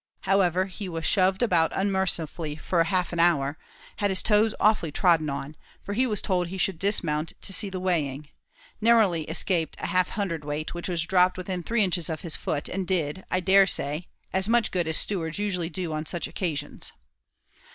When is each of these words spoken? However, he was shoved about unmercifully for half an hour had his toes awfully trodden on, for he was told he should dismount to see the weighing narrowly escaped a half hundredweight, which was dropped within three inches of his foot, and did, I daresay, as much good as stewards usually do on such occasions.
However, 0.21 0.65
he 0.65 0.89
was 0.89 1.05
shoved 1.05 1.43
about 1.43 1.71
unmercifully 1.75 2.55
for 2.55 2.83
half 2.85 3.13
an 3.13 3.19
hour 3.19 3.59
had 3.97 4.09
his 4.09 4.23
toes 4.23 4.55
awfully 4.59 4.91
trodden 4.91 5.29
on, 5.29 5.55
for 5.83 5.93
he 5.93 6.07
was 6.07 6.23
told 6.23 6.47
he 6.47 6.57
should 6.57 6.79
dismount 6.79 7.33
to 7.39 7.53
see 7.53 7.69
the 7.69 7.79
weighing 7.79 8.27
narrowly 8.81 9.25
escaped 9.29 9.75
a 9.77 9.85
half 9.85 10.09
hundredweight, 10.09 10.73
which 10.73 10.89
was 10.89 11.03
dropped 11.05 11.37
within 11.37 11.61
three 11.61 11.83
inches 11.83 12.09
of 12.09 12.21
his 12.21 12.35
foot, 12.35 12.67
and 12.67 12.87
did, 12.87 13.25
I 13.29 13.41
daresay, 13.41 14.05
as 14.33 14.47
much 14.47 14.71
good 14.71 14.87
as 14.87 14.97
stewards 14.97 15.37
usually 15.37 15.69
do 15.69 15.93
on 15.93 16.07
such 16.07 16.25
occasions. 16.27 16.93